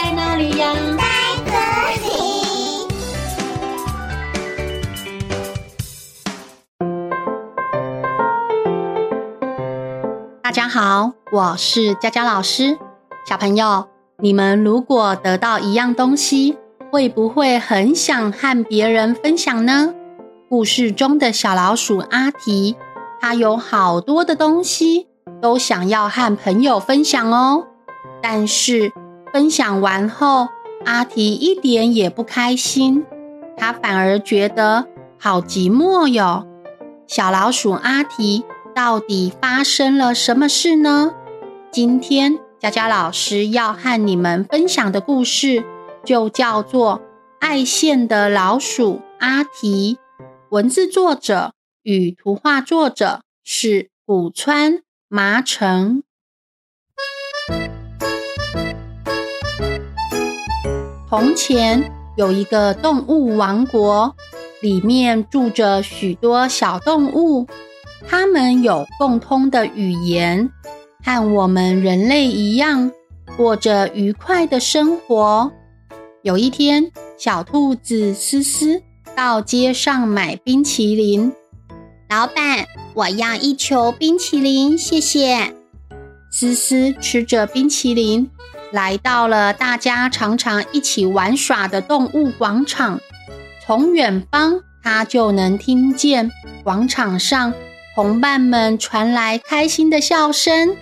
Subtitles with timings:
[0.00, 0.72] 在哪里呀？
[0.96, 1.02] 在
[1.44, 1.50] 这
[2.06, 2.08] 里。
[10.40, 12.78] 大家好，我是佳佳老师。
[13.26, 13.88] 小朋友，
[14.18, 16.56] 你们如果得到一样东西，
[16.92, 19.92] 会不会很想和别人分享呢？
[20.48, 22.76] 故事中的小老鼠阿提，
[23.20, 25.08] 它有好多的东西，
[25.42, 27.66] 都想要和朋友分享哦。
[28.22, 28.92] 但是
[29.32, 30.48] 分享完后，
[30.84, 33.04] 阿提一点也不开心，
[33.56, 34.86] 他反而觉得
[35.18, 36.46] 好寂寞哟。
[37.06, 41.14] 小老鼠阿提到底发生了什么事呢？
[41.70, 45.64] 今天佳佳老师要和你们分享的故事，
[46.04, 46.98] 就叫做
[47.40, 49.98] 《爱线的老鼠阿提》。
[50.50, 56.02] 文字作者与图画作者是古川麻城。
[61.08, 64.14] 从前有一个动物王国，
[64.60, 67.46] 里面住着许多小动物，
[68.06, 70.50] 它们有共通的语言，
[71.02, 72.92] 和我们人类一样，
[73.38, 75.50] 过着愉快的生活。
[76.22, 78.82] 有一天，小兔子思思。
[79.16, 81.32] 到街上买冰淇淋，
[82.08, 85.54] 老板，我要一球冰淇淋，谢谢。
[86.30, 88.30] 思思吃着冰淇淋，
[88.72, 93.00] 来到了大家常常一起玩耍的动物广场。
[93.64, 96.30] 从远方，他就能听见
[96.64, 97.52] 广场上
[97.94, 100.76] 同伴们传来开心的笑声。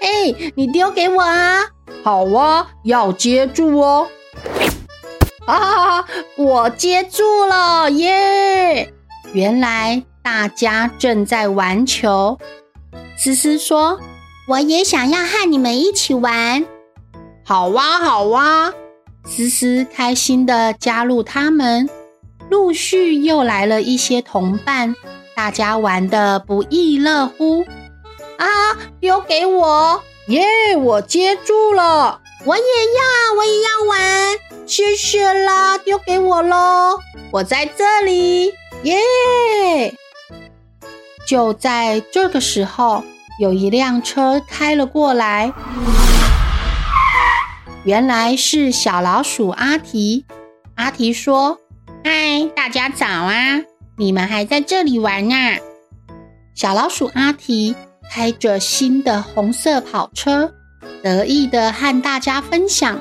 [0.00, 1.60] 哎，你丢给我啊！
[2.04, 4.08] 好啊，要接住哦。
[5.46, 6.04] 啊！
[6.36, 8.92] 我接住了耶！
[9.32, 12.38] 原来大家正在玩球。
[13.16, 13.98] 思思说
[14.48, 16.64] ：“我也想要和你们一起玩。”
[17.48, 18.74] 好哇，好哇！
[19.24, 21.88] 思思开心的加入他们。
[22.50, 24.94] 陆续又来了一些同伴，
[25.34, 27.64] 大家玩的不亦乐乎。
[28.36, 28.46] 啊！
[29.00, 30.44] 丢给我耶
[30.74, 32.20] ！Yeah, 我接住了。
[32.44, 34.38] 我也要，我也要玩。
[34.66, 36.98] 谢谢啦，丢给我喽！
[37.30, 39.94] 我在这里，耶、yeah!！
[41.26, 43.04] 就在这个时候，
[43.40, 45.50] 有一辆车开了过来，
[47.88, 50.26] 原来是小老鼠阿提。
[50.74, 51.56] 阿提说
[52.04, 53.62] ：“嗨，大家早啊！
[53.96, 55.56] 你们还在这里玩啊？”
[56.54, 57.74] 小老鼠阿提
[58.10, 60.52] 开着新的红色跑车，
[61.02, 63.00] 得意地和大家分享。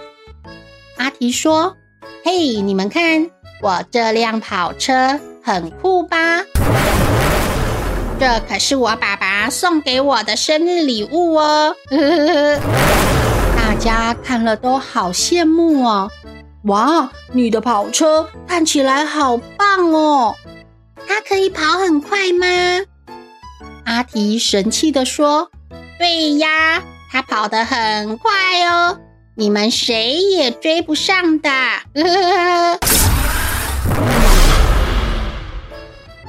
[0.96, 1.76] 阿提说
[2.24, 3.30] ：“嘿，你们看，
[3.62, 6.18] 我这辆跑车很酷吧？
[8.18, 11.76] 这可是我爸爸送给我的生日礼物哦！”
[13.68, 16.10] 大家看了都好羡慕哦！
[16.64, 20.34] 哇，你的跑车看起来好棒哦！
[21.06, 22.46] 它可以跑很快吗？
[23.84, 25.52] 阿提神气地说
[26.00, 28.32] ：“对呀，它跑得很快
[28.72, 29.00] 哦。”
[29.36, 31.50] 你们谁也追不上的。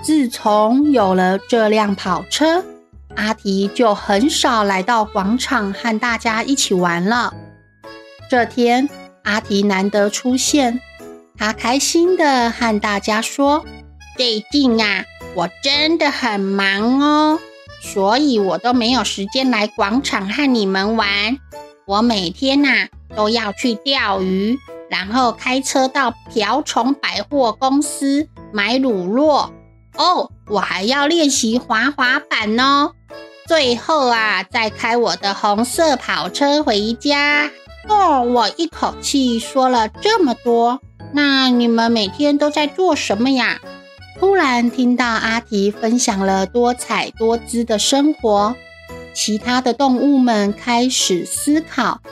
[0.02, 2.64] 自从有了这辆跑车，
[3.16, 7.34] 阿提就很少来到广场和大家一起玩了。
[8.30, 8.88] 这天，
[9.24, 10.80] 阿提难得出现，
[11.36, 13.64] 他开心地和大家说
[14.16, 15.04] ：“最近啊，
[15.34, 17.38] 我真的很忙哦，
[17.80, 21.38] 所以我都没有时间来广场和你们玩。
[21.86, 24.58] 我每天呐……”都要去钓鱼，
[24.90, 29.50] 然后开车到瓢虫百货公司买乳酪。
[29.96, 32.92] 哦，我还要练习滑滑板哦。
[33.48, 37.50] 最后啊，再开我的红色跑车回家。
[37.88, 40.82] 哦，我一口气说了这么多，
[41.14, 43.58] 那你们每天都在做什么呀？
[44.20, 48.54] 突然听到阿提分享了多彩多姿的生活，
[49.14, 52.02] 其他的动物们开始思考。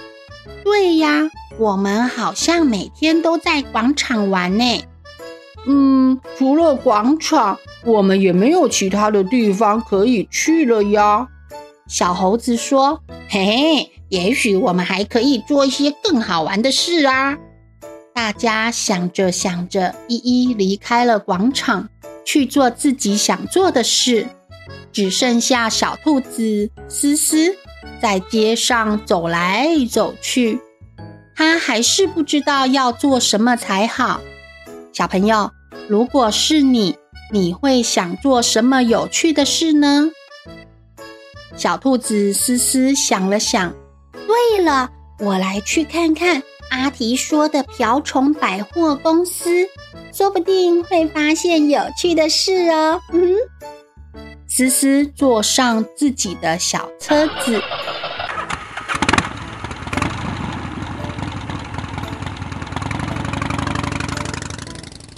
[0.64, 4.84] 对呀，我们好像每天都在广场玩呢。
[5.68, 11.28] 嗯，除了广场，我们也没有其他的地方可以去了呀。
[11.88, 17.36] 小猴子说：“嘿嘿，也许我们还可以做一些更好玩的事啊。”
[18.14, 21.88] 大家想着想着，一一离开了广场，
[22.24, 24.26] 去做自己想做的事。
[24.92, 27.56] 只剩下小兔子思思。
[28.00, 30.60] 在街上走来走去，
[31.34, 34.20] 它还是不知道要做什么才好。
[34.92, 35.50] 小朋友，
[35.88, 36.96] 如果是你，
[37.32, 40.10] 你会想做什么有趣的事呢？
[41.56, 43.72] 小兔子思思想了想，
[44.12, 49.66] 对了，我来去看看阿提说的瓢虫百货公司，
[50.12, 53.00] 说不定会发现有趣的事哦。
[53.10, 53.34] 嗯，
[54.46, 57.58] 思思坐上自己的小车子，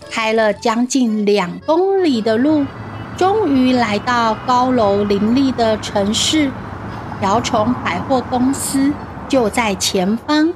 [0.09, 2.65] 开了将近两公里的路，
[3.19, 6.49] 终于来到高楼林立的城市。
[7.19, 8.93] 瓢虫百货公司
[9.29, 10.55] 就在前方。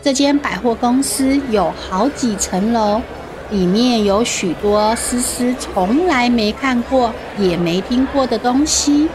[0.00, 3.02] 这间百货公司有好几层楼，
[3.50, 9.08] 里面有许多思思从来没看过也没听过的东西。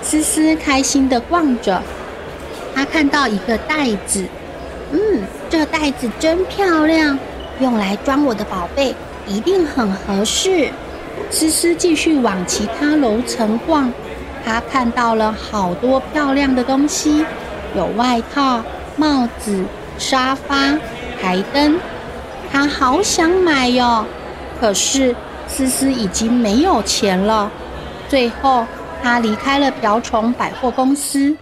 [0.00, 1.82] 思思开心地逛着，
[2.72, 4.24] 她看到一个袋子，
[4.92, 4.98] 嗯，
[5.50, 7.18] 这袋子真漂亮，
[7.58, 8.94] 用来装我的宝贝
[9.26, 10.70] 一定很合适。
[11.30, 13.92] 思思继续往其他楼层逛，
[14.44, 17.24] 她看到了好多漂亮的东西，
[17.74, 18.62] 有外套、
[18.96, 19.64] 帽子。
[19.98, 20.78] 沙发、
[21.18, 21.80] 台灯，
[22.52, 24.04] 他好想买哟。
[24.60, 25.16] 可是
[25.48, 27.50] 思思已经没有钱了。
[28.06, 28.66] 最后，
[29.02, 31.34] 他离开了瓢虫百货公司，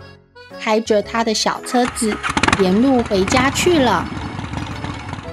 [0.61, 2.17] 开着他的小车子，
[2.61, 4.07] 沿路回家去了。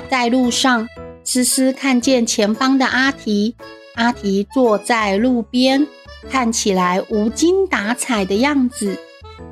[0.10, 0.88] 在路上，
[1.24, 3.56] 思思看见前方的阿提，
[3.96, 5.88] 阿提坐在路边，
[6.30, 8.98] 看起来无精打采的样子。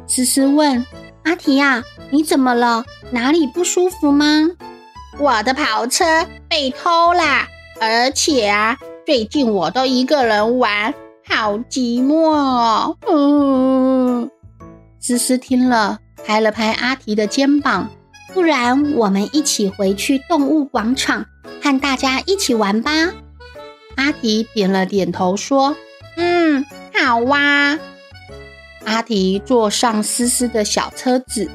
[0.07, 0.85] 思思问
[1.23, 4.49] 阿提呀：“你怎么了？”哪里不舒服吗？
[5.17, 6.05] 我的跑车
[6.47, 7.47] 被偷啦，
[7.81, 10.93] 而且啊，最近我都一个人玩，
[11.27, 12.95] 好寂寞哦。
[13.07, 14.29] 嗯，
[14.99, 17.89] 思思听了，拍了拍阿提的肩膀，
[18.33, 21.25] 不然我们一起回去动物广场，
[21.61, 22.91] 和大家一起玩吧。
[23.99, 25.75] 阿提点了点头，说
[26.15, 27.77] ：“嗯，好哇。”
[28.85, 31.51] 阿提坐上思思的小车子。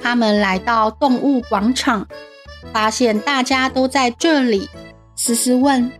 [0.00, 2.08] 他们来到动物广场，
[2.72, 4.68] 发现大家都在这里。
[5.14, 5.92] 思思问：“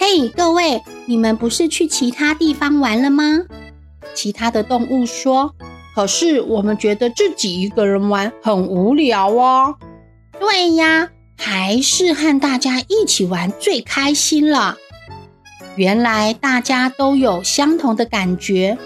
[0.00, 3.40] 嘿，各位，你们不是去其他地方玩了吗？”
[4.16, 5.54] 其他的动物说
[5.94, 9.76] ：“可是我们觉得自己一个人玩很无聊哦。
[10.38, 14.76] ”“对呀，还是和大家一起玩最开心了。”
[15.76, 18.76] 原来大家都有相同的感觉。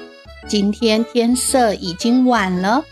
[0.47, 2.85] 今天天色已经晚了，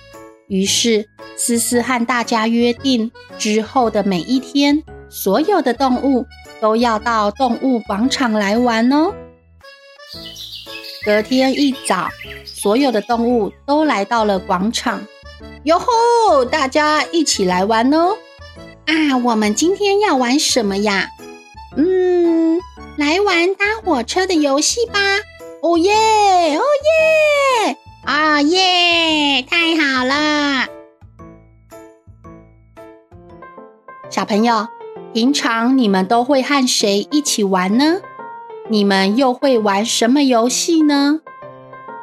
[0.48, 1.08] 于是。
[1.34, 6.26] 思思和大家约定，之后的每一天，所有的动物
[6.60, 9.12] 都要到动物广场来玩哦。
[11.04, 12.08] 隔天一早，
[12.44, 15.04] 所有的动物都来到了广场。
[15.64, 16.44] 哟吼！
[16.44, 18.16] 大家一起来玩哦！
[18.86, 21.08] 啊，我们今天要玩什么呀？
[21.76, 22.60] 嗯，
[22.96, 25.00] 来玩搭火车的游戏吧！
[25.62, 25.92] 哦耶！
[26.56, 26.62] 哦
[27.66, 27.76] 耶！
[28.04, 29.42] 啊耶！
[29.42, 30.66] 太好了！
[34.10, 34.68] 小朋友，
[35.12, 38.00] 平常你们都会和谁一起玩呢？
[38.68, 41.20] 你们又会玩什么游戏呢？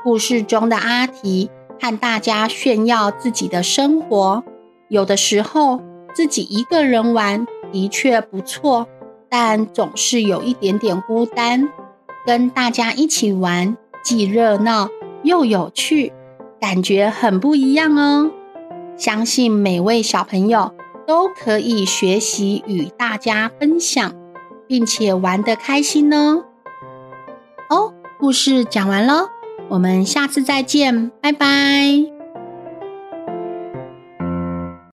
[0.03, 4.43] 故事中的阿提和大家炫耀自己的生活，
[4.87, 5.81] 有的时候
[6.13, 8.87] 自己一个人玩的确不错，
[9.29, 11.69] 但总是有一点点孤单。
[12.25, 14.89] 跟大家一起玩，既热闹
[15.23, 16.13] 又有趣，
[16.59, 18.31] 感觉很不一样哦。
[18.97, 20.73] 相信每位小朋友。
[21.07, 24.13] 都可以学习与大家分享，
[24.67, 26.43] 并且玩得开心哦。
[28.19, 29.29] 故事讲完喽，
[29.69, 32.18] 我们下次再见，拜拜。